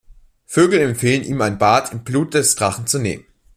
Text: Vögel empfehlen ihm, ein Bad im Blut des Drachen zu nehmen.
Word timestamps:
Vögel 0.47 0.79
empfehlen 0.79 1.23
ihm, 1.23 1.39
ein 1.41 1.59
Bad 1.59 1.91
im 1.91 2.03
Blut 2.03 2.33
des 2.33 2.55
Drachen 2.55 2.87
zu 2.87 2.97
nehmen. 2.97 3.23